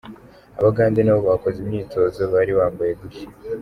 Abagande 0.59 0.99
nabo 1.03 1.21
bakoze 1.31 1.57
imyitozo 1.61 2.21
bari 2.33 2.51
bambaye 2.59 2.91
gutya 2.99 3.27